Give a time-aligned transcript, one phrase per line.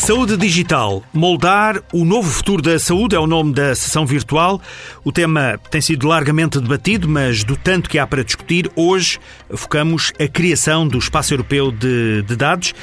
[0.00, 1.02] Saúde digital.
[1.12, 4.58] Moldar o novo futuro da saúde é o nome da sessão virtual.
[5.04, 9.20] O tema tem sido largamente debatido, mas do tanto que há para discutir, hoje
[9.50, 12.74] focamos a criação do espaço europeu de, de dados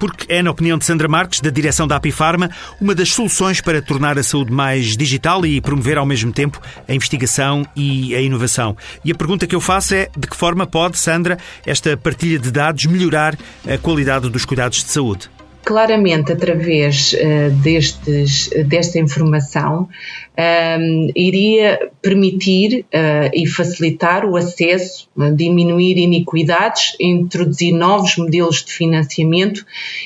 [0.00, 2.50] porque é, na opinião de Sandra Marques, da direção da Apifarma,
[2.80, 6.92] uma das soluções para tornar a saúde mais digital e promover ao mesmo tempo a
[6.92, 8.76] investigação e a inovação.
[9.04, 12.50] E a pergunta que eu faço é de que forma pode, Sandra, esta partilha de
[12.50, 15.30] dados melhorar a qualidade dos cuidados de saúde?
[15.64, 19.88] Claramente através uh, destes, desta informação
[20.36, 28.64] um, ehm, iria permitir uh, e facilitar o acesso, uh, diminuir iniquidades, introduzir novos modelos
[28.64, 29.64] de financiamento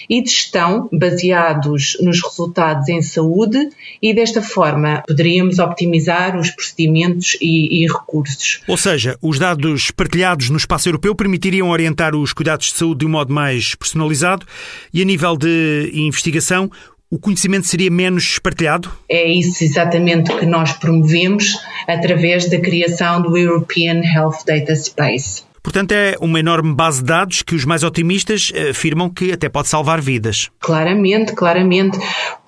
[0.08, 3.70] e de gestão baseados nos resultados em saúde
[4.02, 8.60] e desta forma poderíamos optimizar os procedimentos e, e recursos.
[8.68, 13.06] Ou seja, os dados partilhados no espaço europeu permitiriam orientar os cuidados de saúde de
[13.06, 14.46] um modo mais personalizado
[14.92, 16.70] e a nível de de investigação,
[17.10, 18.90] o conhecimento seria menos partilhado?
[19.08, 25.47] É isso exatamente que nós promovemos através da criação do European Health Data Space.
[25.62, 29.68] Portanto, é uma enorme base de dados que os mais otimistas afirmam que até pode
[29.68, 30.48] salvar vidas.
[30.60, 31.98] Claramente, claramente,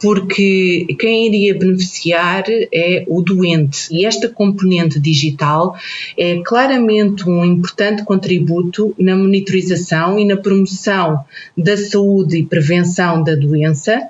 [0.00, 3.88] porque quem iria beneficiar é o doente.
[3.90, 5.76] E esta componente digital
[6.16, 11.24] é claramente um importante contributo na monitorização e na promoção
[11.56, 14.00] da saúde e prevenção da doença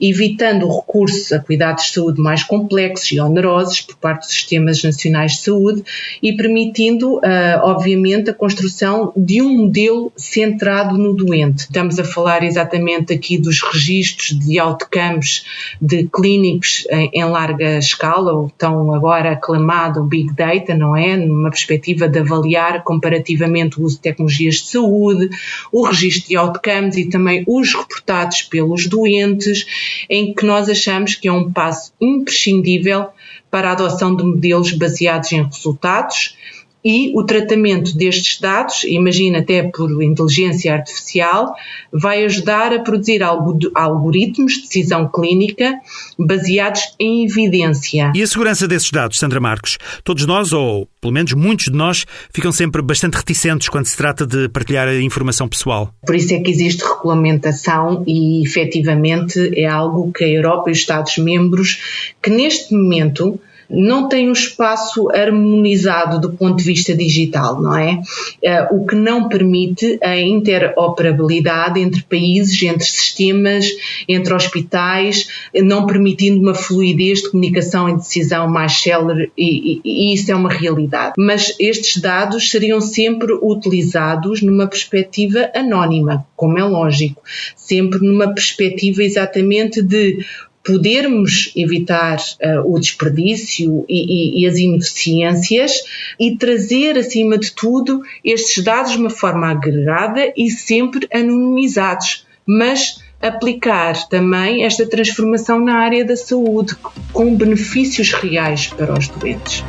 [0.00, 4.82] evitando o recurso a cuidados de saúde mais complexos e onerosos por parte dos sistemas
[4.82, 5.84] nacionais de saúde
[6.22, 7.20] e permitindo, uh,
[7.62, 11.60] obviamente, a construção de um modelo centrado no doente.
[11.60, 15.44] Estamos a falar exatamente aqui dos registros de outcomes
[15.80, 21.16] de clínicos em, em larga escala, ou tão agora aclamado Big Data, não é?
[21.16, 25.30] Numa perspectiva de avaliar comparativamente o uso de tecnologias de saúde,
[25.70, 31.28] o registro de outcomes e também os reportados pelos doentes em que nós achamos que
[31.28, 33.08] é um passo imprescindível
[33.50, 36.36] para a adoção de modelos baseados em resultados
[36.84, 41.54] e o tratamento destes dados, imagina até por inteligência artificial,
[41.92, 45.74] vai ajudar a produzir algoritmos de decisão clínica
[46.18, 48.12] baseados em evidência.
[48.14, 49.78] E a segurança desses dados, Sandra Marcos?
[50.04, 54.26] Todos nós, ou pelo menos muitos de nós, ficam sempre bastante reticentes quando se trata
[54.26, 55.92] de partilhar a informação pessoal.
[56.06, 60.78] Por isso é que existe regulamentação e, efetivamente, é algo que a Europa e os
[60.78, 63.38] Estados-membros, que neste momento
[63.70, 68.00] não tem um espaço harmonizado do ponto de vista digital, não é?
[68.42, 73.66] Eh, o que não permite a interoperabilidade entre países, entre sistemas,
[74.08, 80.14] entre hospitais, não permitindo uma fluidez de comunicação e decisão mais célere, e, e, e
[80.14, 81.14] isso é uma realidade.
[81.16, 87.22] Mas estes dados seriam sempre utilizados numa perspectiva anónima, como é lógico,
[87.54, 90.24] sempre numa perspectiva exatamente de
[90.64, 95.72] podermos evitar uh, o desperdício e, e, e, as ineficiências
[96.18, 103.02] e trazer, acima de tudo, estes dados de uma forma agregada e sempre anonimizados, mas
[103.20, 106.74] aplicar também esta transformação na área da saúde
[107.12, 109.64] com benefícios reais para os doentes.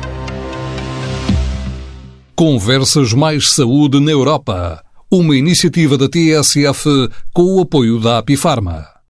[2.34, 6.88] Conversas Mais Saúde na Europa, uma iniciativa da TSF
[7.32, 8.91] com o apoio da Apifarma.